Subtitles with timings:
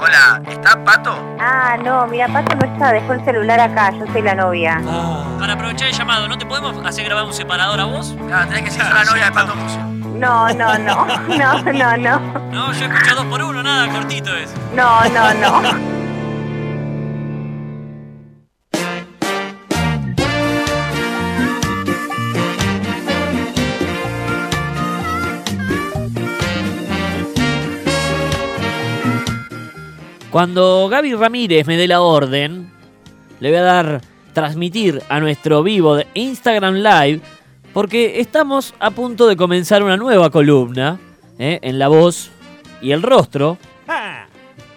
[0.00, 1.16] Hola, ¿está Pato?
[1.40, 4.80] Ah, no, mira, Pato no está, dejó el celular acá, yo soy la novia.
[5.38, 8.14] Para aprovechar el llamado, ¿no te podemos hacer grabar un separador a vos?
[8.32, 9.54] Ah, tenés que ser la novia de Pato.
[10.14, 11.06] No, no, no,
[11.38, 12.20] no, no, no,
[12.50, 14.52] No, yo escucho dos por uno, nada, cortito es.
[14.74, 15.97] no, no, no.
[30.30, 32.70] Cuando Gaby Ramírez me dé la orden,
[33.40, 34.00] le voy a dar
[34.34, 37.20] transmitir a nuestro vivo de Instagram Live,
[37.72, 41.00] porque estamos a punto de comenzar una nueva columna
[41.38, 41.58] ¿eh?
[41.62, 42.30] en la voz
[42.82, 43.56] y el rostro.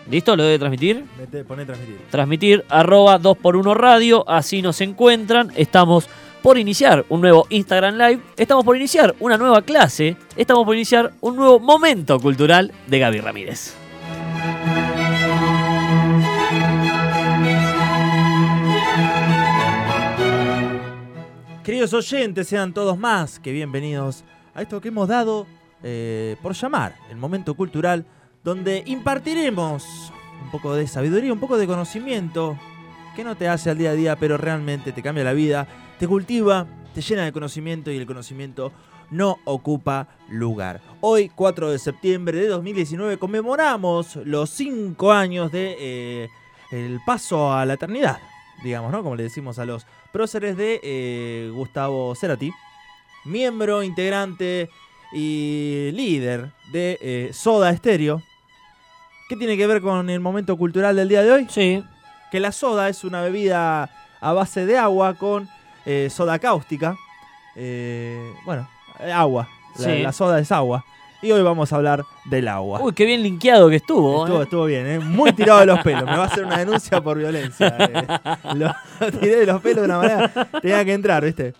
[0.09, 0.37] ¿Listo?
[0.37, 1.03] ¿Lo debe transmitir?
[1.19, 1.97] Mete, poné transmitir.
[2.09, 5.52] Transmitir arroba 2x1 radio, así nos encuentran.
[5.57, 6.07] Estamos
[6.41, 11.11] por iniciar un nuevo Instagram Live, estamos por iniciar una nueva clase, estamos por iniciar
[11.19, 13.80] un nuevo momento cultural de Gaby Ramírez.
[21.64, 24.23] Queridos oyentes, sean todos más que bienvenidos
[24.56, 25.45] a esto que hemos dado
[25.84, 28.04] eh, por llamar el momento cultural,
[28.44, 30.12] donde impartiremos
[30.44, 32.58] un poco de sabiduría, un poco de conocimiento
[33.16, 35.67] que no te hace al día a día, pero realmente te cambia la vida,
[36.00, 38.72] te cultiva, te llena de conocimiento y el conocimiento
[39.12, 40.82] no ocupa lugar.
[41.00, 46.30] Hoy, 4 de septiembre de 2019, conmemoramos los 5 años de eh,
[46.72, 48.17] el paso a la eternidad,
[48.64, 49.04] digamos, ¿no?
[49.04, 52.52] Como le decimos a los próceres de eh, Gustavo Cerati,
[53.26, 54.70] miembro, integrante
[55.14, 58.22] y líder de eh, Soda Stereo.
[59.30, 61.48] ¿Qué tiene que ver con el momento cultural del día de hoy?
[61.50, 61.84] Sí.
[62.32, 63.89] Que la soda es una bebida
[64.20, 65.50] a base de agua con
[65.86, 66.95] eh, soda cáustica.
[67.56, 68.67] Eh, bueno,
[69.14, 69.48] agua.
[69.78, 70.02] La, Sí.
[70.02, 70.84] la soda es agua.
[71.22, 72.81] Y hoy vamos a hablar del agua.
[72.81, 74.26] Uy, qué bien linkeado que estuvo.
[74.26, 74.43] Estuvo, ¿eh?
[74.43, 74.99] estuvo bien, ¿eh?
[74.99, 76.04] muy tirado de los pelos.
[76.05, 77.76] Me va a hacer una denuncia por violencia.
[77.80, 78.55] eh.
[78.55, 80.49] Lo, lo tiré de los pelos de una manera.
[80.61, 81.54] Tenía que entrar, ¿viste?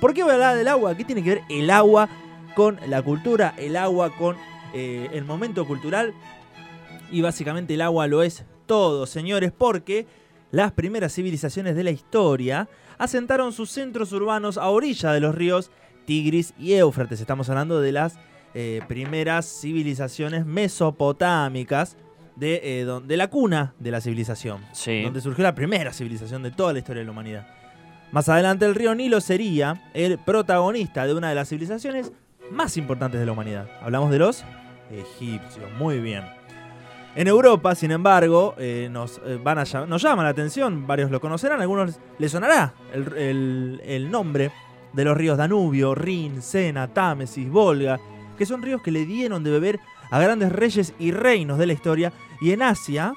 [0.00, 0.94] ¿Por qué voy a hablar del agua?
[0.94, 2.08] ¿Qué tiene que ver el agua
[2.54, 3.54] con la cultura?
[3.58, 4.36] El agua con
[4.72, 6.14] eh, el momento cultural.
[7.10, 10.06] Y básicamente el agua lo es todo, señores, porque
[10.52, 12.68] las primeras civilizaciones de la historia
[12.98, 15.72] asentaron sus centros urbanos a orilla de los ríos
[16.04, 17.20] Tigris y Éufrates.
[17.20, 18.14] Estamos hablando de las
[18.54, 21.96] eh, primeras civilizaciones mesopotámicas
[22.36, 25.02] de, eh, don- de la cuna de la civilización, Sí.
[25.02, 27.46] donde surgió la primera civilización de toda la historia de la humanidad.
[28.12, 32.12] Más adelante el río Nilo sería el protagonista de una de las civilizaciones
[32.50, 33.68] más importantes de la humanidad.
[33.82, 34.44] Hablamos de los
[34.90, 36.24] egipcios, muy bien.
[37.16, 41.20] En Europa, sin embargo, eh, nos, eh, van a nos llama la atención, varios lo
[41.20, 44.50] conocerán, algunos les sonará el, el- el nombre
[44.92, 47.98] de los ríos Danubio, Rin, Sena, Támesis, Volga,
[48.38, 51.72] que son ríos que le dieron de beber a grandes reyes y reinos de la
[51.74, 52.12] historia.
[52.40, 53.12] Y en Asia,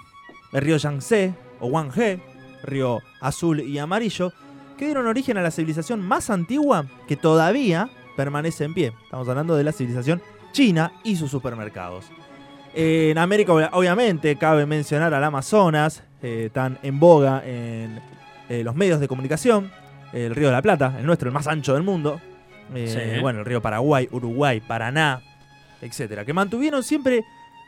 [0.51, 2.19] el río Yangtze o Wanghe,
[2.63, 4.33] río azul y amarillo,
[4.77, 8.93] que dieron origen a la civilización más antigua que todavía permanece en pie.
[9.03, 10.21] Estamos hablando de la civilización
[10.51, 12.05] china y sus supermercados.
[12.73, 18.01] En América, obvia- obviamente, cabe mencionar al Amazonas, eh, tan en boga en
[18.49, 19.71] eh, los medios de comunicación.
[20.13, 22.19] El río de la Plata, el nuestro, el más ancho del mundo.
[22.73, 23.19] Eh, Sí.
[23.21, 25.21] Bueno, el río Paraguay, Uruguay, Paraná,
[25.81, 26.25] etcétera.
[26.25, 27.23] Que mantuvieron siempre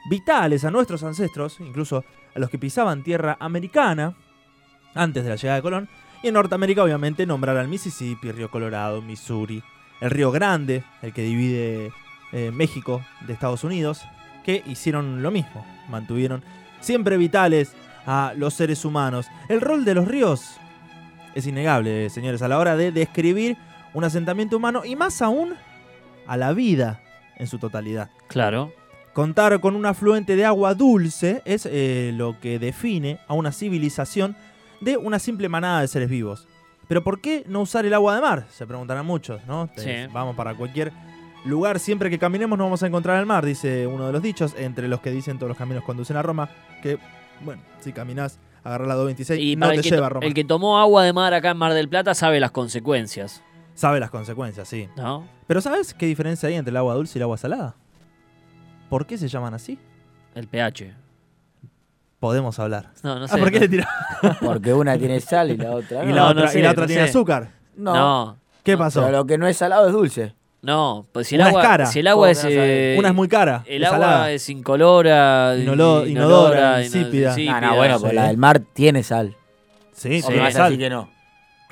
[0.10, 2.04] vitales a nuestros ancestros, incluso
[2.36, 4.16] a los que pisaban tierra americana
[4.94, 5.90] antes de la llegada de Colón.
[6.22, 9.62] Y en Norteamérica, obviamente, nombrar al Mississippi, Río Colorado, Missouri,
[10.00, 11.92] el Río Grande, el que divide
[12.32, 14.02] eh, México de Estados Unidos,
[14.46, 16.44] que hicieron lo mismo, mantuvieron
[16.80, 17.74] siempre vitales
[18.06, 19.28] a los seres humanos.
[19.48, 20.58] El rol de los ríos
[21.36, 23.58] es innegable, señores, a la hora de describir
[23.94, 25.56] un asentamiento humano y más aún
[26.28, 27.02] a la vida
[27.38, 28.10] en su totalidad.
[28.28, 28.72] Claro.
[29.14, 34.36] Contar con un afluente de agua dulce es eh, lo que define a una civilización
[34.82, 36.48] de una simple manada de seres vivos.
[36.88, 38.48] Pero ¿por qué no usar el agua de mar?
[38.50, 39.70] Se preguntarán muchos, ¿no?
[39.78, 39.92] Sí.
[40.12, 40.92] Vamos para cualquier
[41.46, 44.56] lugar, siempre que caminemos nos vamos a encontrar el mar, dice uno de los dichos,
[44.58, 46.50] entre los que dicen todos los caminos conducen a Roma,
[46.82, 46.98] que,
[47.42, 50.26] bueno, si caminás, agarrás la 226 Y no te que, lleva a Roma.
[50.26, 53.44] el que tomó agua de mar acá en Mar del Plata sabe las consecuencias,
[53.76, 54.88] Sabe las consecuencias, sí.
[54.96, 55.28] ¿no?
[55.48, 57.76] Pero ¿sabes qué diferencia hay entre el agua dulce y el agua salada?
[58.90, 59.80] ¿Por qué se llaman así?
[60.36, 60.94] El pH.
[62.20, 62.92] Podemos hablar.
[63.04, 63.36] No, no sé.
[63.36, 63.88] ah, ¿por qué no- le tirás?
[64.42, 66.84] Porque una tiene sal y la otra Y la otra, no sé, y la otra
[66.84, 67.10] no tiene sé.
[67.10, 67.50] azúcar.
[67.76, 69.02] No, No, ¿Qué pasó?
[69.02, 70.34] pero lo que no es salado es dulce.
[70.62, 71.86] no, pues si el Una es agua, cara.
[71.88, 73.64] si el agua ¿Cómo es, eh, Una es muy cara.
[73.66, 74.32] el es agua salada.
[74.32, 77.36] es incolora, Inolo- inodora, ino- insípida.
[77.36, 78.02] No, no, bueno, sí.
[78.04, 79.36] pues la del mar tiene sal.
[79.92, 80.72] Sí, ¿O sí, me vas a sal.
[80.72, 81.10] decir que no?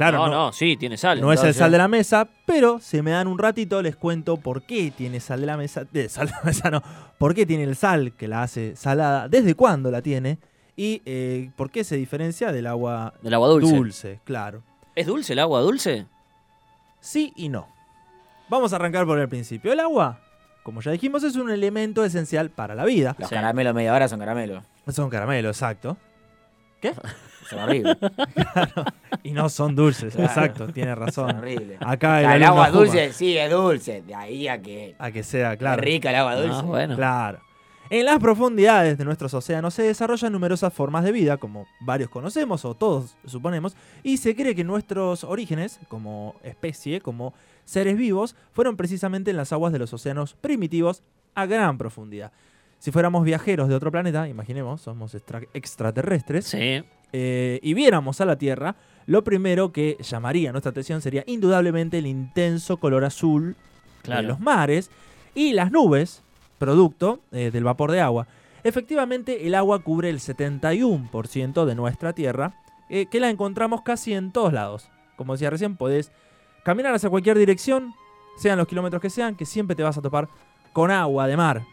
[0.10, 1.22] Claro, no, no, no, sí, tiene sal.
[1.22, 4.38] no es el sal de la mesa, pero si me dan un ratito les cuento
[4.38, 5.84] por qué tiene sal de la mesa.
[5.92, 6.82] De sal de la mesa no.
[7.18, 10.40] Por qué tiene el sal que la hace salada, desde cuándo la tiene
[10.76, 13.76] y eh, por qué se diferencia del agua Del agua dulce.
[13.76, 14.64] dulce, claro.
[14.96, 16.06] ¿Es dulce el agua dulce?
[17.00, 17.68] Sí y no.
[18.50, 19.72] Vamos a arrancar por el principio.
[19.72, 20.20] El agua,
[20.64, 23.16] como ya dijimos, es un elemento esencial para la vida.
[23.20, 23.36] Los Sí.
[23.36, 24.64] caramelos media hora son caramelos.
[24.90, 25.98] Son caramelos, exacto.
[27.50, 27.98] Son horribles.
[29.24, 30.30] Y no son dulces, Claro.
[30.30, 31.36] exacto, tiene razón.
[31.38, 31.78] horribles.
[31.82, 34.02] Acá O el, sea, el agua dulce, sí, es dulce.
[34.02, 35.82] De ahí a que A que sea, es claro.
[35.82, 36.58] rica el agua dulce.
[36.60, 36.96] Ah, bueno.
[36.96, 37.40] Claro.
[37.92, 42.64] En las profundidades de nuestros océanos se desarrollan numerosas formas de vida, como varios conocemos
[42.66, 47.34] o todos suponemos, y se cree que nuestros orígenes, como especie, como
[47.66, 51.04] seres vivos, fueron precisamente en las aguas de los océanos primitivos
[51.36, 52.32] a gran profundidad.
[52.80, 56.84] Si fuéramos viajeros de otro planeta, imaginemos, somos extra- extraterrestres, Sí.
[57.14, 58.76] Eh, y viéramos a la Tierra,
[59.06, 63.56] lo primero que llamaría nuestra atención sería indudablemente el intenso color azul
[64.04, 64.22] Claro.
[64.24, 64.90] de los mares
[65.36, 66.24] y las nubes,
[66.58, 68.28] producto eh, del vapor de agua.
[68.64, 72.56] Efectivamente, el agua cubre el 71% de nuestra Tierra,
[72.90, 74.90] eh, que la encontramos casi en todos lados.
[75.16, 76.12] Como decía recién, podés
[76.64, 77.94] caminar hacia cualquier dirección,
[78.38, 80.28] sean los kilómetros que sean, que siempre te vas a topar
[80.74, 81.64] con agua de mar.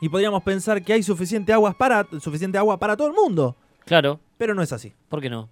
[0.00, 4.20] Y podríamos pensar que hay suficiente, para, suficiente agua para todo el mundo, Claro.
[4.38, 4.92] pero no es así.
[5.08, 5.48] ¿Por qué no?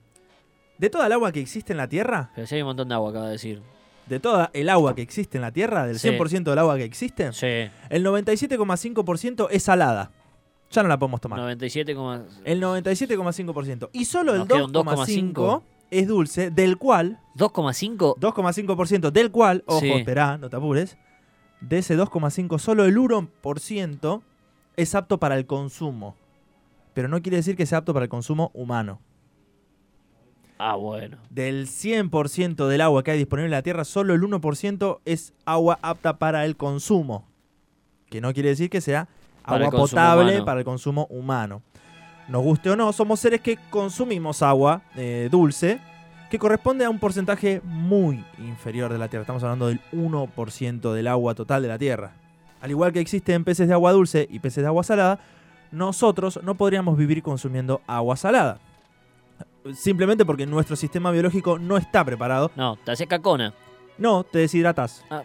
[0.79, 2.95] De toda el agua que existe en la Tierra, Pero sí hay un montón de
[2.95, 3.63] agua, acaba de decir.
[4.07, 6.09] de toda el agua que existe en la Tierra, del Sí.
[6.09, 7.71] 100% del agua que existe, Sí.
[7.89, 10.11] el 97,5% es salada.
[10.71, 11.39] Ya no la podemos tomar.
[11.39, 11.93] 97,
[12.45, 13.91] El 97,5%.
[13.93, 18.17] Y solo el Nos queda un 2,5% es dulce, del cual, 2,5.
[18.19, 19.93] 2,5% del cual, ojo, Sí.
[19.93, 20.97] esperá, no te apures,
[21.61, 24.23] de ese 2,5, solo el 1%
[24.77, 26.17] es apto para el consumo.
[26.95, 29.01] Pero no quiere decir que sea apto para el consumo humano.
[30.59, 31.17] Ah, bueno.
[31.31, 35.79] Del 100% del agua que hay disponible en la Tierra, solo el 1% es agua
[35.83, 37.27] apta para el consumo.
[38.09, 39.09] Que no quiere decir que sea
[39.45, 40.45] Para agua potable humano.
[40.45, 41.63] para el consumo humano.
[42.29, 45.81] Nos guste o no, somos seres que consumimos agua eh, dulce,
[46.31, 49.23] que corresponde a un porcentaje muy inferior de la Tierra.
[49.23, 52.13] Estamos hablando del 1% del agua total de la Tierra.
[52.61, 55.19] Al igual que existen peces de agua dulce y peces de agua salada,
[55.73, 58.59] nosotros no podríamos vivir consumiendo agua salada.
[59.75, 62.51] Simplemente porque nuestro sistema biológico no está preparado.
[62.57, 63.55] No, te haces cacona.
[63.99, 65.05] No, te deshidratas.
[65.11, 65.23] Ah.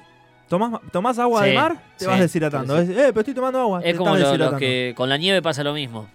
[0.47, 2.77] Tomás, tomás agua Sí, de mar, te sí, vas deshidratando.
[2.85, 3.81] sí, eh, pero estoy tomando agua.
[3.81, 6.07] te Es como lo- que con la nieve pasa lo mismo.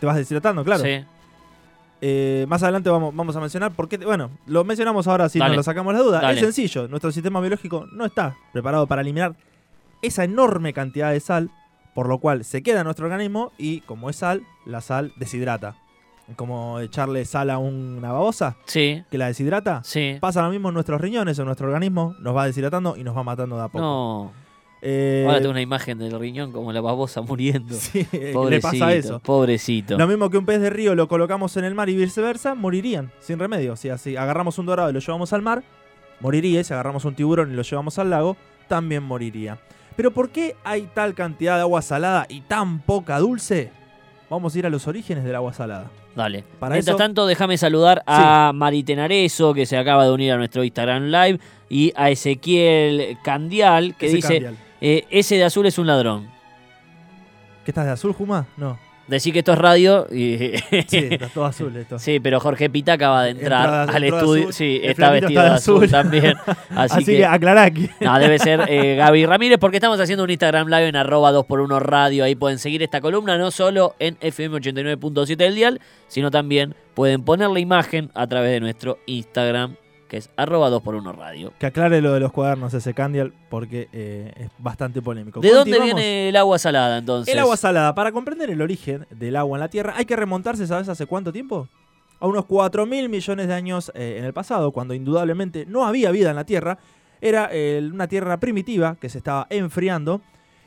[0.00, 0.82] Te vas deshidratando, claro.
[0.82, 1.04] Sí.
[2.00, 3.96] Eh, más adelante vamos, vamos a mencionar por qué.
[3.98, 6.20] Bueno, lo mencionamos ahora si nos lo sacamos la duda.
[6.20, 6.34] Dale.
[6.34, 6.88] Es sencillo.
[6.88, 9.34] Nuestro sistema biológico no está preparado para eliminar
[10.02, 11.50] esa enorme cantidad de sal,
[11.94, 15.76] por lo cual se queda en nuestro organismo y, como es sal, la sal deshidrata.
[16.36, 19.82] Como echarle sal a una babosa que la deshidrata.
[19.84, 20.16] Sí.
[20.20, 23.22] Pasa lo mismo en nuestros riñones, en nuestro organismo, nos va deshidratando y nos va
[23.22, 23.78] matando de a poco.
[23.84, 24.32] No.
[24.86, 27.74] Eh, Ahora tengo una imagen del riñón como la babosa muriendo.
[27.78, 28.50] sí, Pobrecito.
[28.50, 29.18] le pasa eso.
[29.20, 29.96] Pobrecito.
[29.98, 33.10] Lo mismo que un pez de río lo colocamos en el mar y viceversa, morirían
[33.20, 33.74] sin remedio.
[33.74, 35.62] O sea, si agarramos un dorado y lo llevamos al mar,
[36.20, 36.62] moriría.
[36.64, 38.36] Si agarramos un tiburón y lo llevamos al lago,
[38.68, 39.58] también moriría.
[39.96, 43.70] Pero ¿por qué hay tal cantidad de agua salada y tan poca dulce?
[44.28, 45.90] Vamos a ir a los orígenes del agua salada.
[46.16, 46.44] Dale.
[46.58, 50.62] Para Mientras eso- tanto, déjame saludar a Maritenareso, que se acaba de unir a nuestro
[50.64, 54.56] Instagram Live, y a Ezequiel Candial, que Ese dice, Candial.
[54.80, 56.28] eh, ese de azul es un ladrón.
[57.64, 58.46] ¿Qué estás de azul, Juma?
[58.56, 58.78] No.
[59.06, 60.52] Decir que esto es radio y...
[60.88, 61.98] Sí, está todo azul esto.
[61.98, 64.42] Sí, pero Jorge Pita acaba de entrar Entra- al estudio.
[64.44, 64.52] azul.
[64.54, 65.90] Sí, está vestido de azul, azul.
[65.90, 66.34] también.
[66.70, 67.88] Así, Así, que, que, aclará aquí.
[68.00, 71.78] no, debe ser eh, Gaby Ramírez, porque estamos haciendo un Instagram Live en arroba 2x1
[71.80, 72.24] radio.
[72.24, 77.22] Ahí pueden seguir esta columna, no solo en FM 89.7 del dial, sino también pueden
[77.24, 79.76] poner la imagen a través de nuestro Instagram,
[80.14, 81.52] que es arroba 2x1 radio.
[81.58, 85.40] Que aclare lo de los cuadernos ese Candial, porque eh, es bastante polémico.
[85.40, 87.34] ¿De dónde viene el agua salada entonces?
[87.34, 87.96] El agua salada.
[87.96, 91.32] Para comprender el origen del agua en la Tierra, hay que remontarse, ¿sabes hace cuánto
[91.32, 91.66] tiempo?
[92.20, 96.12] A unos 4 mil millones de años eh, en el pasado, cuando indudablemente no había
[96.12, 96.78] vida en la Tierra.
[97.20, 100.20] Era eh, una Tierra primitiva que se estaba enfriando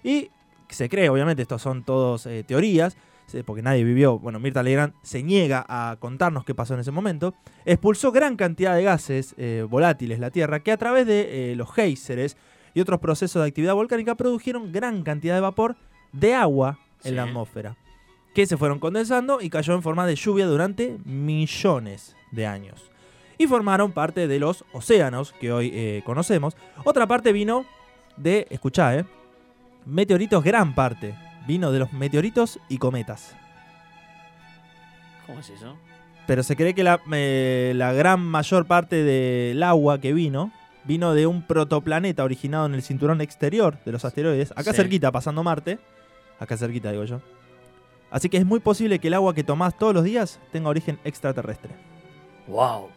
[0.03, 0.29] y
[0.67, 2.97] se cree, obviamente, estos son todos eh, teorías,
[3.45, 7.33] porque nadie vivió, bueno, Mirta Legrand se niega a contarnos qué pasó en ese momento,
[7.65, 11.73] expulsó gran cantidad de gases eh, volátiles la Tierra que a través de eh, los
[11.73, 12.37] géiseres
[12.73, 15.75] y otros procesos de actividad volcánica produjeron gran cantidad de vapor
[16.11, 17.75] de agua en la atmósfera,
[18.33, 22.91] que se fueron condensando y cayó en forma de lluvia durante millones de años.
[23.37, 26.55] Y formaron parte de los océanos que hoy eh, conocemos.
[26.83, 27.65] Otra parte vino
[28.15, 29.05] de, escuchá, eh,
[29.85, 31.15] meteoritos, gran parte,
[31.47, 33.35] vino de los meteoritos y cometas.
[35.25, 35.75] ¿Cómo es eso?
[36.25, 40.51] pero se cree que la, eh, la gran mayor parte del agua que vino
[40.83, 44.75] vino de un protoplaneta originado en el cinturón exterior de los asteroides, acá Sí.
[44.77, 45.79] cerquita, pasando Marte.
[46.37, 47.21] Acá cerquita, digo yo.
[48.11, 50.99] Así que es muy posible que el agua que tomás todos los días tenga origen
[51.05, 51.71] extraterrestre.
[52.47, 52.89] Wow.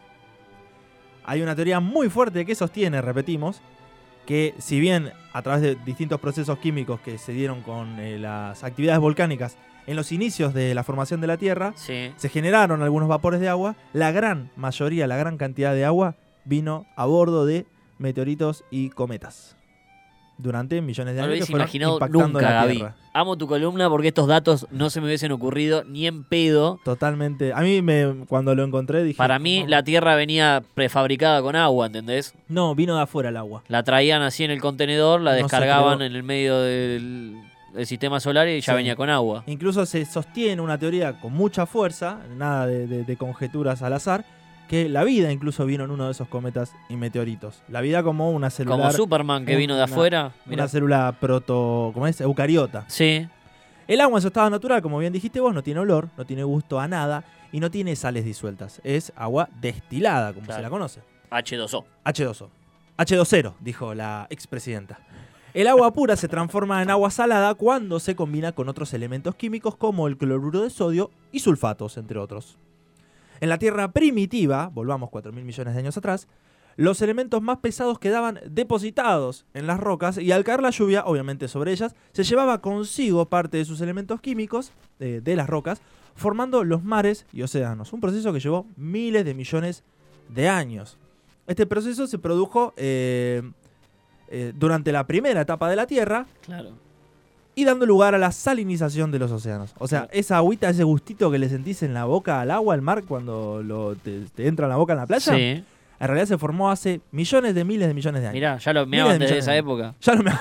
[1.23, 3.61] Hay una teoría muy fuerte que sostiene, repetimos,
[4.25, 8.63] que si bien a través de distintos procesos químicos que se dieron con eh, las
[8.63, 12.11] actividades volcánicas en los inicios de la formación de la Tierra, Sí.
[12.15, 16.85] se generaron algunos vapores de agua, la gran mayoría, la gran cantidad de agua vino
[16.95, 17.65] a bordo de
[17.97, 19.55] meteoritos y cometas.
[20.41, 22.95] Durante millones de No lo años que imaginado impactando nunca, la.
[23.13, 26.79] Amo tu columna porque estos datos no se me hubiesen ocurrido ni en pedo.
[26.83, 27.53] Totalmente.
[27.53, 29.17] A mí me, cuando lo encontré dije...
[29.17, 32.33] Para mí, la Tierra venía prefabricada con agua, ¿entendés?
[32.47, 33.63] No, vino de afuera el agua.
[33.67, 37.35] La traían así en el contenedor, la No descargaban en el medio del,
[37.73, 38.77] del sistema solar y ya Sí.
[38.77, 39.43] venía con agua.
[39.47, 44.25] Incluso se sostiene una teoría con mucha fuerza, nada de, de- de conjeturas al azar,
[44.71, 47.61] que la vida incluso vino en uno de esos cometas y meteoritos.
[47.67, 48.77] La vida como una célula...
[48.77, 50.31] Como Superman que vino de afuera.
[50.45, 50.63] mirá.
[50.63, 51.91] Una célula proto...
[51.93, 52.21] ¿Cómo es?
[52.21, 52.85] Eucariota.
[52.87, 53.27] Sí,
[53.89, 56.43] El agua en su estado natural, como bien dijiste vos, no tiene olor, no tiene
[56.45, 58.79] gusto a nada y no tiene sales disueltas.
[58.85, 60.59] Es agua destilada, como Claro.
[60.59, 61.01] se la conoce.
[61.29, 61.83] H2O.
[62.05, 62.47] H2O.
[62.97, 64.99] H2O, dijo la expresidenta.
[65.53, 69.75] El agua pura se transforma en agua salada cuando se combina con otros elementos químicos
[69.75, 72.57] como el cloruro de sodio y sulfatos, entre otros.
[73.41, 76.27] En la Tierra primitiva, volvamos 4.000 millones de años atrás,
[76.77, 81.47] los elementos más pesados quedaban depositados en las rocas y al caer la lluvia, obviamente
[81.47, 85.81] sobre ellas, se llevaba consigo parte de sus elementos químicos eh, de las rocas,
[86.15, 87.93] formando los mares y océanos.
[87.93, 89.83] Un proceso que llevó miles de millones
[90.29, 90.97] de años.
[91.47, 93.41] Este proceso se produjo eh,
[94.29, 96.73] eh, durante la primera etapa de la Tierra Claro.
[97.55, 99.73] Y dando lugar a la salinización de los océanos.
[99.77, 102.81] O sea, esa agüita, ese gustito que le sentís en la boca al agua, al
[102.81, 105.63] mar, cuando lo- te, te entra en la boca en la playa, Sí.
[106.01, 108.33] En realidad se formó hace millones de miles de millones de años.
[108.35, 109.95] Mirá, ya lo meaban de desde millones esa de época.
[110.01, 110.31] Ya no me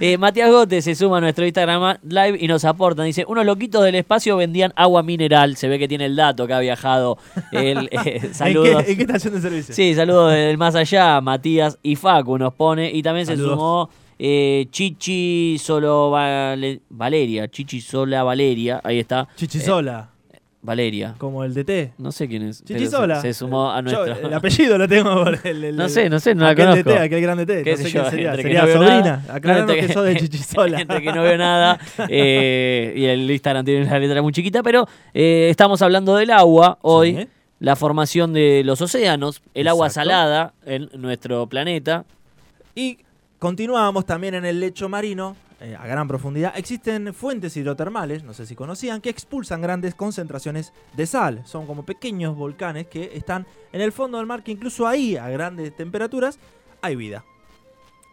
[0.00, 3.02] Eh, Matías Gote se suma a nuestro Instagram Live y nos aporta.
[3.02, 5.56] Dice, unos loquitos del espacio vendían agua mineral.
[5.56, 7.16] Se ve que tiene el dato que ha viajado.
[7.50, 8.84] El, eh, ¿En saludos.
[8.84, 9.74] qué, en qué estación de servicio?
[9.74, 11.20] Sí, saludos del más allá.
[11.20, 12.90] Matías y Facu nos pone.
[12.92, 13.88] Y también se sumó
[14.18, 17.48] eh, Chichi Solo Vale- Valeria.
[17.48, 18.80] Chichi Sola Valeria.
[18.84, 19.26] Ahí está.
[19.36, 20.10] Chichisola,
[20.64, 21.14] Valeria.
[21.18, 21.92] como el DT.
[21.98, 22.64] No sé quién es.
[22.64, 23.20] Chichisola.
[23.20, 24.28] Se, se sumó a Yo, nuestro.
[24.28, 26.90] el apellido lo tengo por el, el- No sé, no sé, no la conozco.
[26.90, 27.62] DT, aquel gran DT.
[27.62, 28.32] qué No sé yo, quién sería.
[28.36, 29.22] que Sería no sobrina.
[29.28, 29.58] nada.
[29.60, 30.80] Entre que sos de Chichisola.
[30.80, 31.78] entre que no veo nada
[32.08, 36.78] eh, y el Instagram tiene una letra muy chiquita, pero eh, estamos hablando del agua
[36.82, 37.28] hoy, Sí.
[37.60, 42.04] la formación de los océanos, el agua salada en nuestro planeta.
[42.74, 42.98] Y
[43.44, 46.54] continuamos también en el lecho marino, eh, a gran profundidad.
[46.56, 51.42] Existen fuentes hidrotermales, no sé si conocían, que expulsan grandes concentraciones de sal.
[51.44, 55.28] Son como pequeños volcanes que están en el fondo del mar, que incluso ahí, a
[55.28, 56.38] grandes temperaturas,
[56.80, 57.22] hay vida.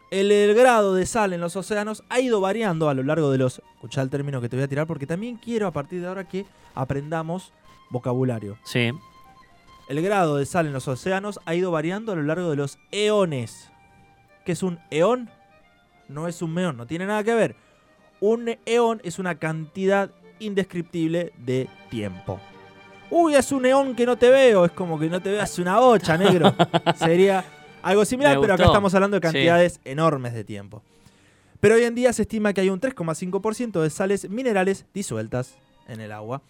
[0.09, 3.37] El, el grado de sal en los océanos ha ido variando a lo largo de
[3.37, 3.61] los...
[3.75, 6.27] Escuchá el término que te voy a tirar porque también quiero a partir de ahora
[6.27, 6.45] que
[6.75, 7.53] aprendamos
[7.89, 8.57] vocabulario.
[8.65, 8.91] Sí.
[9.87, 12.79] El grado de sal en los océanos ha ido variando a lo largo de los
[12.91, 13.70] eones.
[14.51, 15.29] ¿Qué es un eón?
[16.09, 17.55] No es un meón, no tiene nada que ver.
[18.19, 22.37] Un eón es una cantidad indescriptible de tiempo.
[23.09, 25.79] Uy, es un eón que no te veo, es como que no te veas una
[25.79, 26.53] bocha, negro.
[26.97, 27.45] Sería
[27.81, 29.31] algo similar, pero acá estamos hablando de Sí.
[29.31, 30.83] cantidades enormes de tiempo.
[31.61, 36.01] Pero hoy en día se estima que hay un 3,5% de sales minerales disueltas en
[36.01, 36.41] el agua.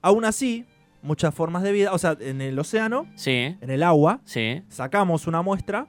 [0.00, 0.64] Aún así,
[1.02, 4.62] muchas formas de vida, o sea, en el océano, Sí, en el agua, sí.
[4.70, 5.88] sacamos una muestra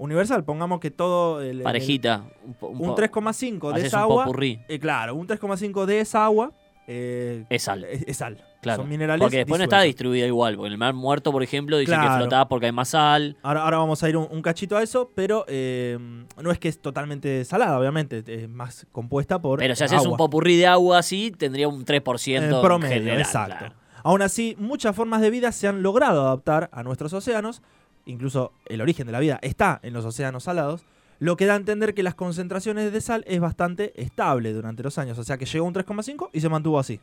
[0.00, 2.24] universal, pongamos que todo el, Parejita.
[2.44, 4.26] Un, po- un un po- 3,5 de haces esa agua,
[4.68, 6.52] eh, claro, un 3,5 de esa agua
[6.86, 7.84] eh, Es sal.
[7.84, 8.44] es, es sal.
[8.62, 8.82] Claro.
[8.82, 10.56] Son minerales Porque después no está distribuida igual.
[10.56, 13.36] Porque en el mar muerto, por ejemplo, dicen que flotaba porque hay más sal.
[13.42, 15.96] Ahora, ahora vamos a ir un, un cachito a eso, pero eh,
[16.42, 20.16] no es que es totalmente salada, obviamente, es más compuesta por Pero si haces un
[20.16, 23.56] popurrí de agua así, tendría un 3% En en promedio, general, exacto.
[23.58, 23.74] claro.
[24.02, 27.62] Aún así, muchas formas de vida se han logrado adaptar a nuestros océanos,
[28.06, 30.84] incluso el origen de la vida está en los océanos salados,
[31.18, 34.96] lo que da a entender que las concentraciones de sal es bastante estable durante los
[34.98, 36.98] años, o sea que llegó a un 3,5 y se mantuvo así.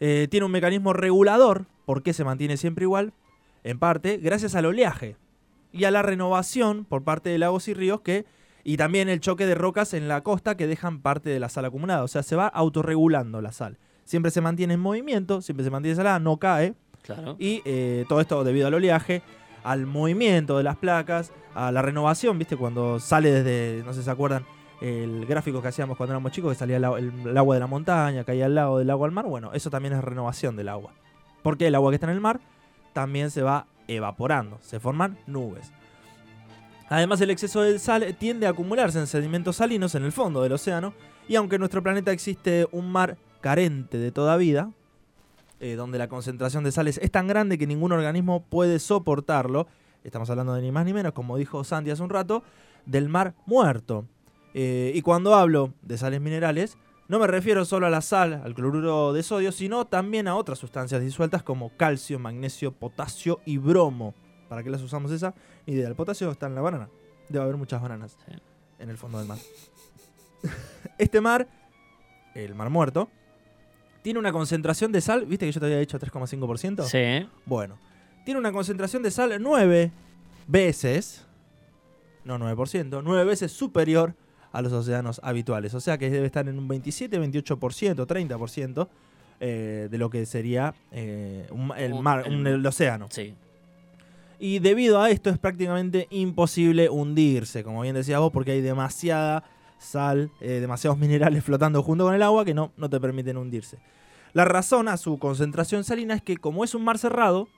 [0.00, 3.12] Eh, tiene un mecanismo regulador, ¿por qué se mantiene siempre igual?
[3.64, 5.16] En parte, gracias al oleaje
[5.72, 8.24] y a la renovación por parte de lagos y ríos que
[8.64, 11.64] y también el choque de rocas en la costa que dejan parte de la sal
[11.64, 13.76] acumulada, o sea, se va autorregulando la sal.
[14.04, 17.34] Siempre se mantiene en movimiento, siempre se mantiene salada, no cae, Claro.
[17.40, 19.22] y eh, todo esto debido al oleaje,
[19.64, 22.56] al movimiento de las placas, a la renovación, ¿viste?
[22.56, 24.44] Cuando sale desde, no sé si se acuerdan,
[24.80, 28.46] el gráfico que hacíamos cuando éramos chicos, que salía el, agua- de la montaña, caía
[28.46, 29.26] al lado del agua al mar.
[29.26, 30.92] Bueno, eso también es renovación del agua.
[31.42, 32.40] Porque el agua que está en el mar
[32.92, 35.72] también se va evaporando, se forman nubes.
[36.88, 40.52] Además, el exceso de sal tiende a acumularse en sedimentos salinos en el fondo del
[40.52, 40.92] océano,
[41.28, 44.70] y aunque en nuestro planeta existe un mar carente de toda vida,
[45.62, 49.68] eh, donde la concentración de sales es tan grande que ningún organismo puede soportarlo,
[50.02, 52.42] estamos hablando de ni más ni menos, como dijo Sandy hace un rato,
[52.84, 54.08] del mar muerto.
[54.54, 58.54] Eh, y cuando hablo de sales minerales, no me refiero solo a la sal, al
[58.54, 64.14] cloruro de sodio, sino también a otras sustancias disueltas como calcio, magnesio, potasio y bromo.
[64.48, 65.32] ¿Para qué las usamos esa?
[65.64, 65.86] Ni idea.
[65.86, 66.88] El potasio está en la banana.
[67.28, 68.18] Debe haber muchas bananas
[68.80, 69.38] en el fondo del mar.
[70.98, 71.46] este mar,
[72.34, 73.08] el mar muerto,
[74.02, 76.84] tiene una concentración de sal, ¿viste que yo te había dicho 3,5%?
[76.84, 77.28] Sí.
[77.46, 77.76] Bueno,
[78.24, 79.90] tiene una concentración de sal 9
[80.46, 81.24] veces,
[82.24, 84.14] no 9%, 9 veces superior
[84.52, 85.74] a los océanos habituales.
[85.74, 88.88] O sea que debe estar en un 27, 28%, 30%
[89.40, 93.06] eh, de lo que sería eh, un- el mar, un- el océano.
[93.10, 93.34] Sí.
[94.38, 99.44] Y debido a esto es prácticamente imposible hundirse, como bien decías vos, porque hay demasiada
[99.82, 103.78] sal, eh, demasiados minerales flotando junto con el agua que no, no te permiten hundirse.
[104.32, 107.48] La razón a su concentración salina es que como es un mar cerrado,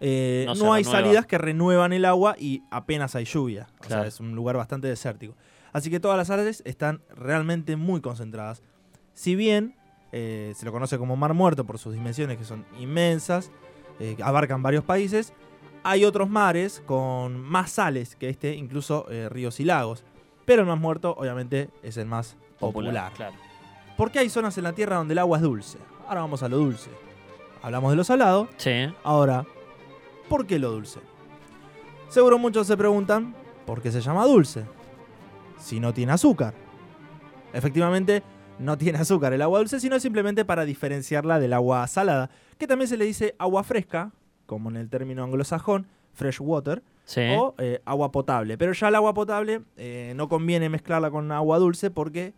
[0.00, 0.90] eh, No hay renueva.
[1.02, 3.66] salidas que renuevan el agua y apenas hay lluvia.
[3.80, 4.02] O Claro.
[4.02, 5.34] sea, es un lugar bastante desértico.
[5.72, 8.62] Así que todas las sales están realmente muy concentradas.
[9.14, 9.74] Si bien
[10.12, 13.50] eh, se lo conoce como mar muerto por sus dimensiones que son inmensas,
[13.98, 15.32] eh, abarcan varios países,
[15.82, 20.04] hay otros mares con más sales que este, incluso ríos y lagos.
[20.46, 23.12] Pero el mar muerto, obviamente, es el más popular.
[23.14, 23.34] Claro.
[23.98, 25.78] ¿Por qué hay zonas en la Tierra donde el agua es dulce?
[26.08, 26.90] Ahora vamos a lo dulce.
[27.62, 28.88] Hablamos de lo salado, Sí.
[29.02, 29.44] ahora,
[30.28, 31.00] ¿por qué lo dulce?
[32.08, 33.34] Seguro muchos se preguntan,
[33.66, 34.64] ¿por qué se llama dulce?
[35.58, 36.54] Si no tiene azúcar.
[37.52, 38.22] Efectivamente,
[38.58, 42.88] no tiene azúcar el agua dulce, sino simplemente para diferenciarla del agua salada, que también
[42.88, 44.12] se le dice agua fresca,
[44.46, 47.22] como en el término anglosajón, fresh water, Sí.
[47.38, 48.58] o eh, agua potable.
[48.58, 52.34] Pero ya el agua potable eh, no conviene mezclarla con agua dulce porque,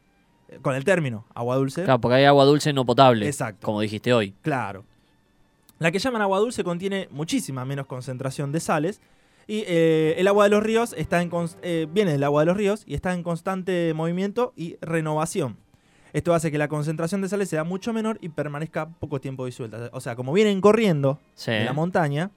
[0.48, 3.26] eh, con el término agua dulce, Claro, porque hay agua dulce no potable.
[3.26, 3.64] Exacto.
[3.64, 4.34] Como dijiste hoy.
[4.42, 4.84] Claro.
[5.80, 9.00] La que llaman agua dulce contiene muchísima menos concentración de sales.
[9.50, 11.30] Y el agua de los ríos está en
[11.94, 15.56] viene del agua de los ríos y está en constante movimiento y renovación.
[16.12, 19.88] Esto hace que la concentración de sales sea mucho menor y permanezca poco tiempo disuelta.
[19.92, 21.50] O sea, como vienen corriendo Sí.
[21.52, 22.30] de la montaña,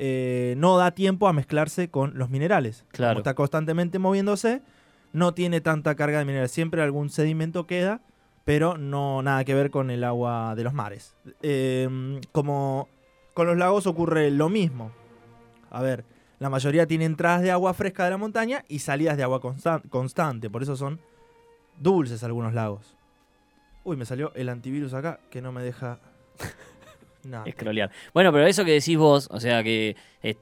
[0.00, 2.84] eh, no da tiempo a mezclarse con los minerales.
[2.92, 3.14] Claro.
[3.14, 4.62] Como está constantemente moviéndose,
[5.12, 6.52] no tiene tanta carga de minerales.
[6.52, 8.00] Siempre algún sedimento queda,
[8.44, 11.16] pero no nada que ver con el agua de los mares.
[11.42, 12.88] Eh, como
[13.34, 14.92] con los lagos ocurre lo mismo.
[15.70, 16.04] A ver,
[16.38, 19.82] la mayoría tiene entradas de agua fresca de la montaña y salidas de agua constan-
[19.88, 20.48] constante.
[20.48, 21.00] Por eso son
[21.78, 22.94] dulces algunos lagos.
[23.84, 25.98] Uy, me salió el antivirus acá que no me deja
[27.24, 27.44] nada.
[27.46, 27.90] Escrolear.
[28.14, 30.36] Bueno, pero eso que decís vos, o sea que eh,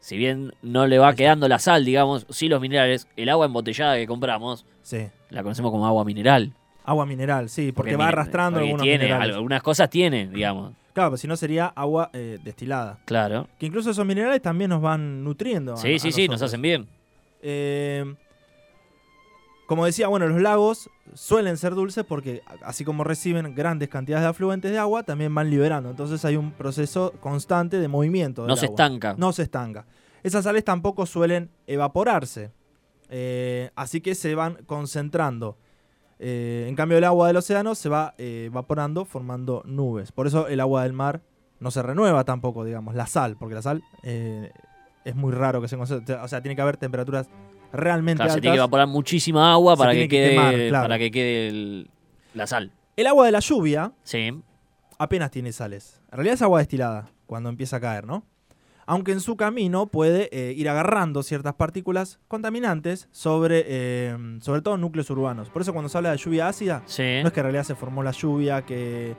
[0.00, 3.96] si bien no le va quedando la sal, digamos, sí los minerales, el agua embotellada
[3.96, 5.06] que compramos Sí.
[5.30, 6.52] la conocemos como agua mineral.
[6.84, 9.36] Agua mineral, sí, porque, va arrastrando porque algunos tiene, minerales.
[9.36, 10.72] Algunas cosas tiene, digamos.
[10.92, 12.98] Claro, pues si no sería agua eh, destilada.
[13.04, 13.48] Claro.
[13.58, 15.74] Que incluso esos minerales también nos van nutriendo.
[15.74, 16.88] a- Sí, a sí, sí, nos hacen bien.
[17.40, 18.14] Eh,
[19.72, 24.28] como decía, bueno, los lagos suelen ser dulces porque así como reciben grandes cantidades de
[24.28, 25.88] afluentes de agua, también van liberando.
[25.88, 28.42] Entonces hay un proceso constante de movimiento.
[28.42, 28.74] No del se agua.
[28.74, 29.14] estanca.
[29.16, 29.86] No se estanca.
[30.22, 32.52] Esas sales tampoco suelen evaporarse.
[33.08, 35.56] Eh, así que se van concentrando.
[36.18, 40.12] Eh, en cambio, el agua del océano se va eh, evaporando formando nubes.
[40.12, 41.22] Por eso el agua del mar
[41.60, 45.78] no se renueva tampoco, digamos, la sal, porque la sal es muy raro que se
[45.78, 46.16] concentre.
[46.16, 47.30] O sea, tiene que haber temperaturas
[47.72, 50.84] realmente Claro, se tiene que evaporar muchísima agua para que, quede, quemar, claro.
[50.84, 51.90] para que quede el-
[52.34, 52.70] la sal.
[52.96, 54.30] El agua de la lluvia Sí.
[54.98, 56.00] apenas tiene sales.
[56.10, 58.24] En realidad es agua destilada cuando empieza a caer, ¿no?
[58.84, 64.76] Aunque en su camino puede eh, ir agarrando ciertas partículas contaminantes sobre, eh, sobre todo
[64.76, 65.48] núcleos urbanos.
[65.50, 67.20] Por eso cuando se habla de lluvia ácida, Sí.
[67.22, 69.14] no es que en realidad se formó la lluvia que,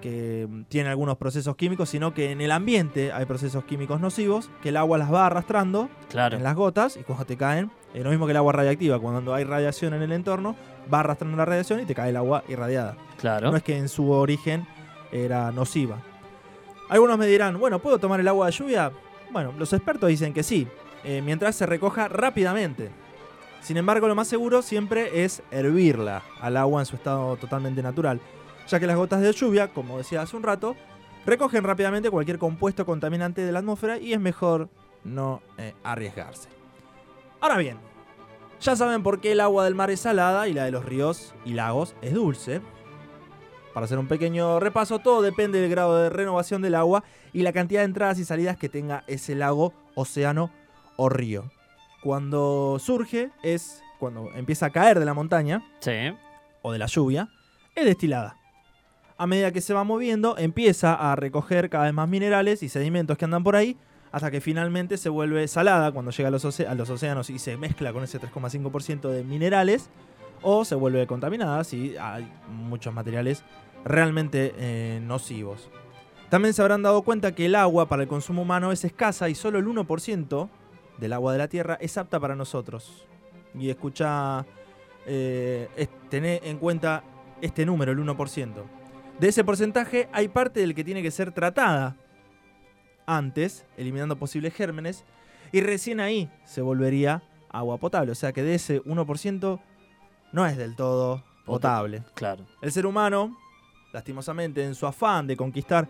[0.00, 4.70] que tiene algunos procesos químicos, sino que en el ambiente hay procesos químicos nocivos que
[4.70, 6.36] el agua las va arrastrando claro.
[6.36, 9.32] en las gotas y cuando te caen, es lo mismo que el agua radiactiva, cuando
[9.32, 10.56] hay radiación en el entorno,
[10.92, 12.96] va arrastrando la radiación y te cae el agua irradiada.
[13.18, 13.50] Claro.
[13.50, 14.66] No es que en su origen
[15.12, 16.02] era nociva.
[16.88, 18.90] Algunos me dirán, bueno, ¿puedo tomar el agua de lluvia?
[19.30, 20.66] Bueno, los expertos dicen que sí,
[21.04, 22.90] eh, mientras se recoja rápidamente.
[23.62, 28.20] Sin embargo, lo más seguro siempre es hervirla al agua en su estado totalmente natural,
[28.68, 30.76] ya que las gotas de lluvia, como decía hace un rato,
[31.24, 34.68] recogen rápidamente cualquier compuesto contaminante de la atmósfera y es mejor
[35.04, 36.48] no eh, arriesgarse.
[37.44, 37.76] Ahora bien,
[38.58, 41.34] ya saben por qué el agua del mar es salada y la de los ríos
[41.44, 42.62] y lagos es dulce.
[43.74, 47.04] para hacer un pequeño repaso, todo depende del grado de renovación del agua
[47.34, 50.50] y la cantidad de entradas y salidas que tenga ese lago, océano
[50.96, 51.50] o río.
[52.02, 56.16] Cuando surge es cuando empieza a caer de la montaña Sí.
[56.62, 57.28] o de la lluvia,
[57.74, 58.38] es destilada.
[59.18, 63.18] A medida que se va moviendo, empieza a recoger cada vez más minerales y sedimentos
[63.18, 63.76] que andan por ahí,
[64.14, 68.04] hasta que finalmente se vuelve salada cuando llega a los, océanos y se mezcla con
[68.04, 69.90] ese 3,5% de minerales,
[70.40, 73.42] o se vuelve contaminada si hay muchos materiales
[73.84, 75.68] realmente eh, nocivos.
[76.28, 79.34] También se habrán dado cuenta que el agua para el consumo humano es escasa y
[79.34, 80.48] solo el 1%
[80.98, 83.08] del agua de la Tierra es apta para nosotros.
[83.58, 84.46] Y escucha,
[85.06, 87.02] eh, tené en cuenta
[87.40, 88.62] este número, el 1%.
[89.18, 91.96] De ese porcentaje hay parte del que tiene que ser tratada
[93.06, 95.04] antes, eliminando posibles gérmenes,
[95.52, 98.12] y recién ahí se volvería agua potable.
[98.12, 99.60] O sea que de ese 1%
[100.32, 102.02] no es del todo potable.
[102.14, 102.44] Claro.
[102.60, 103.36] El ser humano,
[103.92, 105.88] lastimosamente, en su afán de conquistar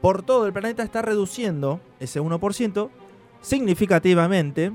[0.00, 2.90] por todo el planeta, está reduciendo ese 1%
[3.40, 4.72] significativamente,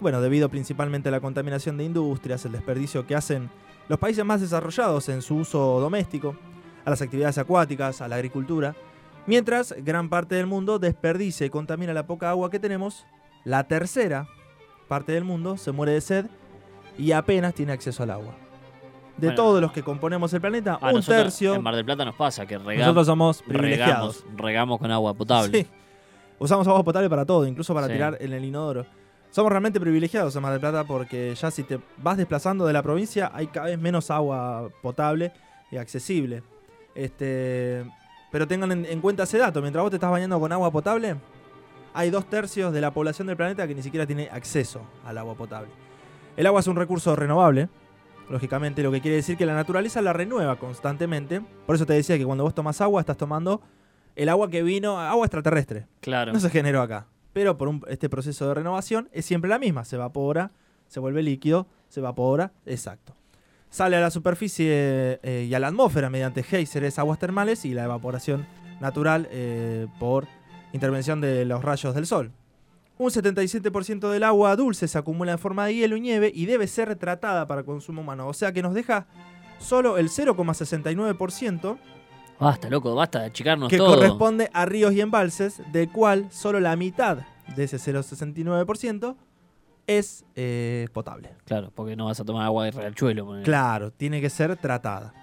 [0.00, 3.50] bueno, debido principalmente a la contaminación de industrias, el desperdicio que hacen
[3.88, 6.36] los países más desarrollados en su uso doméstico,
[6.84, 8.74] a las actividades acuáticas, a la agricultura,
[9.26, 13.06] mientras gran parte del mundo desperdicia y contamina la poca agua que tenemos,
[13.44, 14.26] la tercera
[14.88, 16.26] parte del mundo se muere de sed
[16.98, 18.34] y apenas tiene acceso al agua.
[19.16, 21.84] De Bueno, todos los que componemos el planeta, A un nosotros tercio, En Mar del
[21.86, 24.20] Plata nos pasa que regamos, nosotros somos privilegiados.
[24.24, 25.58] regamos, regamos con agua potable.
[25.62, 25.66] Sí.
[26.38, 27.94] Usamos agua potable para todo, incluso para Sí.
[27.94, 28.84] tirar en el inodoro.
[29.30, 32.82] Somos realmente privilegiados en Mar del Plata porque ya si te vas desplazando de la
[32.82, 35.32] provincia hay cada vez menos agua potable
[35.70, 36.42] y accesible.
[36.94, 37.84] Este,
[38.36, 41.16] pero tengan en, en cuenta ese dato, mientras vos te estás bañando con agua potable,
[41.94, 45.34] hay dos tercios de la población del planeta que ni siquiera tiene acceso al agua
[45.34, 45.70] potable.
[46.36, 47.70] El agua es un recurso renovable,
[48.28, 51.40] lógicamente, lo que quiere decir que la naturaleza la renueva constantemente.
[51.64, 53.62] Por eso te decía que cuando vos tomas agua estás tomando
[54.16, 55.86] el agua que vino, agua extraterrestre.
[56.00, 56.34] Claro.
[56.34, 57.06] No se generó acá.
[57.32, 59.86] Pero por un- este proceso de renovación es siempre la misma.
[59.86, 60.50] Se evapora,
[60.88, 63.14] se vuelve líquido, se evapora, exacto.
[63.70, 67.84] Sale a la superficie eh, y a la atmósfera mediante géiseres, aguas termales y la
[67.84, 68.46] evaporación
[68.80, 70.26] natural eh, por
[70.72, 72.32] intervención de los rayos del sol.
[72.98, 76.66] Un 77% del agua dulce se acumula en forma de hielo y nieve y debe
[76.66, 78.26] ser tratada para consumo humano.
[78.28, 79.06] O sea que nos deja
[79.58, 81.78] solo el 0,69%
[82.38, 83.94] Basta, loco, basta de achicarnos que todo.
[83.94, 87.18] corresponde a ríos y embalses, del cual solo la mitad
[87.54, 89.16] de ese 0,69%
[89.86, 91.30] es eh, potable.
[91.44, 93.24] Claro, porque no vas a tomar agua de riachuelo.
[93.24, 93.44] ponele.
[93.44, 95.14] Claro, tiene que ser tratada.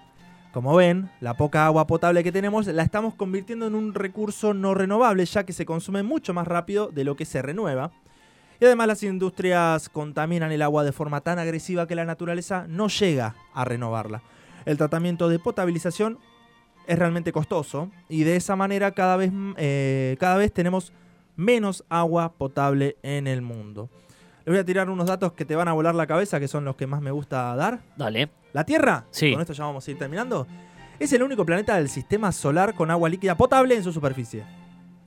[0.54, 4.76] Como ven, la poca agua potable que tenemos la estamos convirtiendo en un recurso no
[4.76, 7.92] renovable, ya que se consume mucho más rápido de lo que se renueva.
[8.60, 12.88] Y además las industrias contaminan el agua de forma tan agresiva que la naturaleza no
[12.88, 14.22] llega a renovarla.
[14.66, 16.20] El tratamiento de potabilización
[16.88, 20.94] es realmente costoso y de esa manera cada vez, eh, cada vez tenemos
[21.36, 23.90] menos agua potable en el mundo.
[24.46, 26.66] Les voy a tirar unos datos que te van a volar la cabeza, que son
[26.66, 27.82] los que más me gusta dar.
[27.96, 28.30] Dale.
[28.52, 29.32] La Tierra, Sí.
[29.32, 30.46] con esto ya vamos a ir terminando,
[31.00, 34.44] es el único planeta del sistema solar con agua líquida potable en su superficie.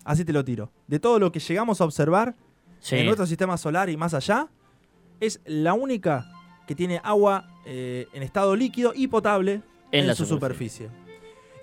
[0.04, 0.70] Así te lo tiro.
[0.86, 2.34] De todo lo que llegamos a observar
[2.78, 2.96] Sí.
[2.96, 4.48] en nuestro sistema solar y más allá,
[5.20, 6.30] es la única
[6.66, 9.60] que tiene agua eh, en estado líquido y potable
[9.92, 10.88] en, la su superficie.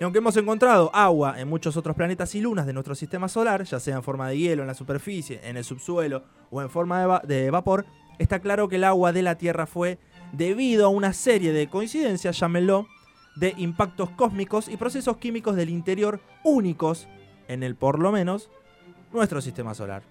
[0.00, 3.62] Y aunque hemos encontrado agua en muchos otros planetas y lunas de nuestro sistema solar,
[3.64, 7.00] ya sea en forma de hielo en la superficie, en el subsuelo o en forma
[7.00, 7.86] de, va- de vapor,
[8.18, 9.98] está claro que el agua de la Tierra fue
[10.32, 12.86] debido a una serie de coincidencias, llámenlo,
[13.36, 17.08] de impactos cósmicos y procesos químicos del interior únicos
[17.48, 18.50] en el, por lo menos,
[19.12, 20.02] nuestro sistema solar.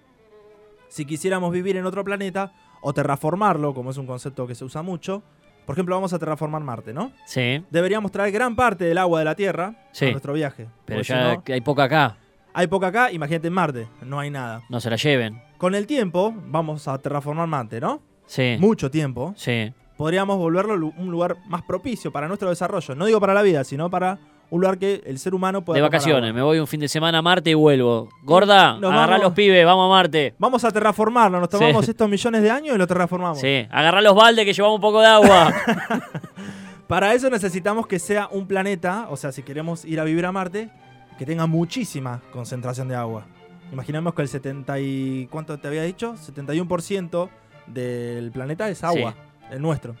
[0.88, 4.82] Si quisiéramos vivir en otro planeta o terraformarlo, como es un concepto que se usa
[4.82, 5.22] mucho,
[5.66, 7.12] por ejemplo, vamos a terraformar Marte, ¿no?
[7.26, 10.06] Sí, Deberíamos traer gran parte del agua de la Tierra Sí.
[10.06, 10.68] a nuestro viaje.
[10.84, 12.16] pero si ya no, hay poca acá.
[12.52, 14.62] hay poca acá, imagínate en Marte, no hay nada.
[14.68, 15.40] No se la lleven.
[15.58, 18.02] Con el tiempo, vamos a terraformar Marte, ¿no?
[18.26, 18.56] Sí.
[18.58, 19.32] Mucho tiempo.
[19.36, 19.72] Sí.
[19.96, 22.94] Podríamos volverlo un lugar más propicio para nuestro desarrollo.
[22.96, 24.18] No digo para la vida, sino para
[24.54, 26.32] un lugar que el ser humano pueda De vacaciones.
[26.32, 28.08] Me voy un fin de semana a Marte y vuelvo.
[28.22, 30.34] Gorda, Nos agarrá vamos- los pibes, vamos a Marte.
[30.38, 31.58] Vamos a terraformarlo, nos Sí.
[31.58, 33.40] tomamos estos millones de años y lo terraformamos.
[33.40, 35.52] Sí, agarrá los baldes que llevamos un poco de agua.
[36.86, 40.32] Para eso necesitamos que sea un planeta, o sea, si queremos ir a vivir a
[40.32, 40.70] Marte,
[41.18, 43.26] que tenga muchísima concentración de agua.
[43.72, 45.26] Imaginemos que el 70 y...
[45.30, 46.14] ¿Cuánto te había dicho?
[46.16, 47.28] 71%
[47.66, 49.14] del planeta es agua,
[49.50, 49.96] el nuestro.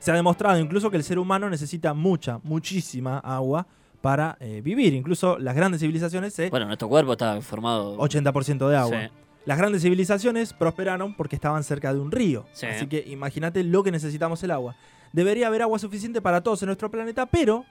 [0.00, 3.66] Se ha demostrado incluso que el ser humano necesita mucha, muchísima agua
[4.00, 4.94] para eh, vivir.
[4.94, 6.50] Incluso las grandes civilizaciones se...
[6.50, 7.96] bueno, nuestro cuerpo está formado.
[7.98, 9.02] 80% de agua.
[9.02, 9.08] Sí.
[9.44, 12.46] Las grandes civilizaciones prosperaron porque estaban cerca de un río.
[12.52, 12.66] Sí.
[12.66, 14.74] Así que imagínate lo que necesitamos el agua.
[15.12, 17.64] Debería haber agua suficiente para todos en nuestro planeta, pero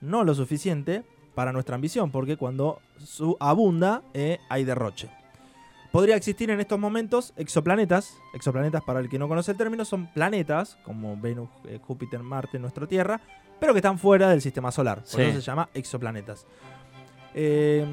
[0.00, 2.80] no lo suficiente para nuestra ambición, porque cuando
[3.40, 5.10] abunda eh, hay derroche.
[5.92, 8.16] Podría existir en estos momentos exoplanetas.
[8.32, 12.58] Exoplanetas, para el que no conoce el término, son planetas como Venus, eh, Júpiter, Marte,
[12.58, 13.20] nuestra Tierra,
[13.60, 14.98] pero que están fuera del sistema solar.
[15.00, 15.22] Por Sí.
[15.22, 16.46] eso se llama exoplanetas.
[17.34, 17.84] Eh,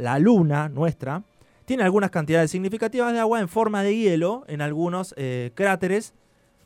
[0.00, 1.22] La Luna, nuestra,
[1.64, 6.14] tiene algunas cantidades significativas de agua en forma de hielo en algunos eh, cráteres,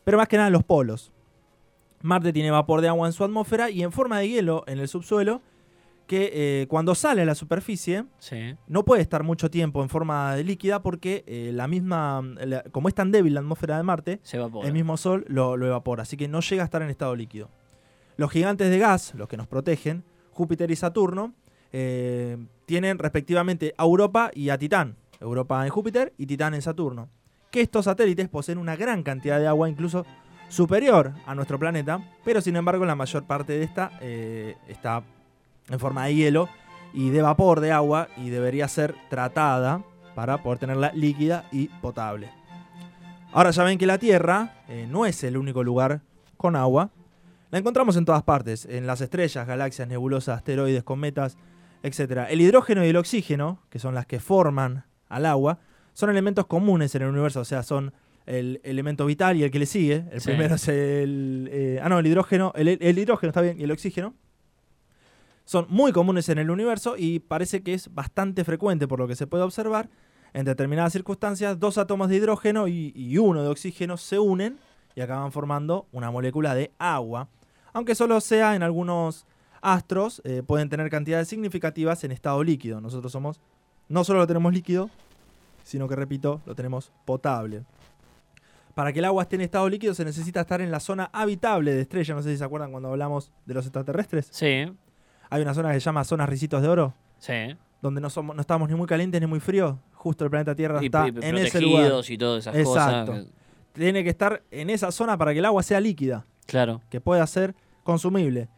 [0.03, 1.11] pero más que nada en los polos.
[2.01, 4.87] Marte tiene vapor de agua en su atmósfera y en forma de hielo en el
[4.87, 5.41] subsuelo,
[6.07, 6.29] que
[6.61, 8.55] eh, cuando sale a la superficie Sí.
[8.67, 12.89] no puede estar mucho tiempo en forma de líquida porque eh, la misma, la- como
[12.89, 16.15] es tan débil la atmósfera de Marte, Se el mismo Sol lo, lo evapora, así
[16.15, 17.49] que no llega a estar en estado líquido.
[18.17, 21.33] Los gigantes de gas, los que nos protegen, Júpiter y Saturno,
[21.71, 24.95] eh, tienen respectivamente a Europa y a Titán.
[25.19, 27.09] Europa en Júpiter y Titán en Saturno.
[27.51, 30.05] Que estos satélites poseen una gran cantidad de agua, incluso
[30.49, 35.03] superior a nuestro planeta, pero sin embargo la mayor parte de esta eh, está
[35.69, 36.49] en forma de hielo
[36.93, 42.29] y de vapor de agua y debería ser tratada para poder tenerla líquida y potable.
[43.33, 46.01] Ahora ya ven que la Tierra eh, no es el único lugar
[46.37, 46.91] con agua.
[47.51, 51.37] La encontramos en todas partes, en las estrellas, galaxias, nebulosas, asteroides, cometas,
[51.85, 52.27] etc.
[52.29, 55.59] El hidrógeno y el oxígeno, que son las que forman al agua,
[55.93, 57.93] son elementos comunes en el universo, o sea, son
[58.25, 60.05] el elemento vital y el que le sigue.
[60.11, 60.29] El Sí.
[60.29, 61.47] primero es el...
[61.51, 62.51] eh, ah, no, el hidrógeno.
[62.55, 64.13] El, el hidrógeno está bien y el oxígeno.
[65.45, 69.15] Son muy comunes en el universo y parece que es bastante frecuente por lo que
[69.15, 69.89] se puede observar.
[70.33, 74.57] En determinadas circunstancias, dos átomos de hidrógeno y, y uno de oxígeno se unen
[74.95, 77.29] y acaban formando una molécula de agua.
[77.73, 79.27] Aunque solo sea en algunos
[79.65, 82.79] astros, eh, pueden tener cantidades significativas en estado líquido.
[82.81, 83.39] Nosotros somos,
[83.89, 84.89] no solo lo tenemos líquido,
[85.63, 87.63] sino que, repito, lo tenemos potable.
[88.75, 91.73] Para que el agua esté en estado líquido se necesita estar en la zona habitable
[91.73, 92.13] de estrella.
[92.13, 94.27] No sé si se acuerdan cuando hablamos de los extraterrestres.
[94.31, 94.65] Sí.
[95.29, 97.55] Hay una zona que se llama zona Ricitos de Oro, Sí.
[97.81, 99.75] donde no, somos, no estamos ni muy calientes ni muy fríos.
[99.93, 101.91] Justo el planeta Tierra Y, está y en ese lugar.
[102.07, 103.11] y todas esas Exacto.
[103.13, 103.27] cosas.
[103.73, 106.25] Tiene que estar en esa zona para que el agua sea líquida.
[106.45, 106.81] Claro.
[106.91, 108.49] que pueda ser consumible.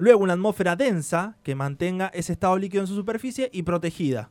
[0.00, 4.30] Luego una atmósfera densa que mantenga ese estado líquido en su superficie y protegida.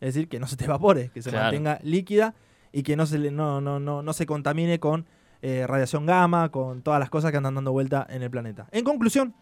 [0.00, 1.44] Es decir, que no se te evapore, que se Claro.
[1.46, 2.34] mantenga líquida
[2.72, 5.06] y que no se, le- no, no, no, no se contamine con
[5.40, 8.66] eh, radiación gamma, con todas las cosas que andan dando vuelta en el planeta.
[8.70, 9.34] En conclusión,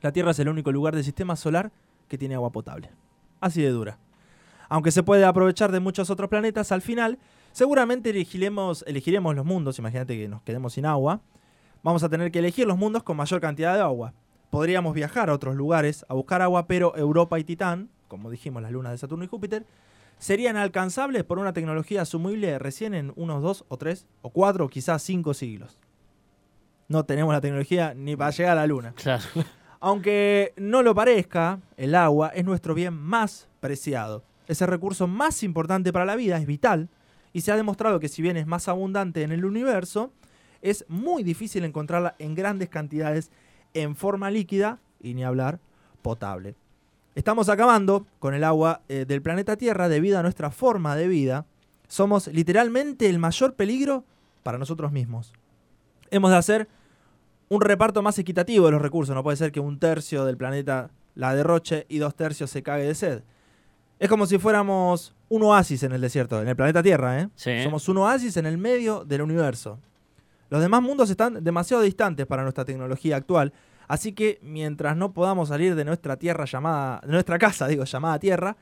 [0.00, 1.70] la Tierra es el único lugar del sistema solar
[2.08, 2.90] que tiene agua potable.
[3.40, 3.98] Así de dura.
[4.70, 7.18] Aunque se puede aprovechar de muchos otros planetas, al final
[7.52, 11.20] seguramente elegiremos, elegiremos los mundos, imagínate que nos quedemos sin agua,
[11.82, 14.12] vamos a tener que elegir los mundos con mayor cantidad de agua.
[14.56, 18.72] Podríamos viajar a otros lugares a buscar agua, pero Europa y Titán, como dijimos las
[18.72, 19.66] lunas de Saturno y Júpiter,
[20.16, 24.68] serían alcanzables por una tecnología asumible recién en unos dos o tres o cuatro o
[24.70, 25.78] quizás cinco siglos.
[26.88, 28.94] No tenemos la tecnología ni para llegar a la luna.
[28.94, 29.24] Claro.
[29.80, 34.24] Aunque no lo parezca, el agua es nuestro bien más preciado.
[34.48, 36.88] Es el recurso más importante para la vida, es vital,
[37.34, 40.12] y se ha demostrado que si bien es más abundante en el universo,
[40.62, 43.30] es muy difícil encontrarla en grandes cantidades
[43.82, 45.60] en forma líquida y ni hablar
[46.02, 46.54] potable.
[47.14, 51.46] Estamos acabando con el agua eh, del planeta Tierra debido a nuestra forma de vida.
[51.88, 54.04] Somos literalmente el mayor peligro
[54.42, 55.32] para nosotros mismos.
[56.10, 56.68] Hemos de hacer
[57.48, 59.14] un reparto más equitativo de los recursos.
[59.14, 62.84] No puede ser que un tercio del planeta la derroche y dos tercios se cague
[62.84, 63.22] de sed.
[63.98, 67.28] Es como si fuéramos un oasis en el desierto, en el planeta Tierra, ¿eh?
[67.34, 67.62] Sí.
[67.64, 69.78] Somos un oasis en el medio del universo.
[70.50, 73.52] Los demás mundos están demasiado distantes para nuestra tecnología actual,
[73.88, 78.18] Así que mientras no podamos salir de nuestra tierra llamada, de nuestra casa, digo, llamada
[78.18, 78.56] tierra,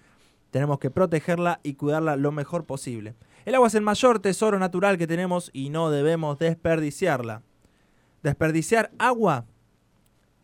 [0.50, 3.14] tenemos que protegerla y cuidarla lo mejor posible.
[3.44, 7.42] El agua es el mayor tesoro natural que tenemos y no debemos desperdiciarla.
[8.22, 9.46] Desperdiciar agua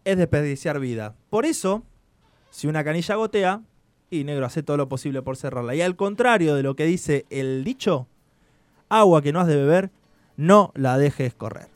[0.05, 1.15] es desperdiciar vida.
[1.29, 1.85] Por eso,
[2.51, 3.63] si una canilla gotea,
[4.13, 5.75] y negro hace todo lo posible por cerrarla.
[5.77, 8.09] Y al contrario de lo que dice el dicho,
[8.89, 9.93] agua que no has de beber,
[10.41, 11.69] no la dejes correr.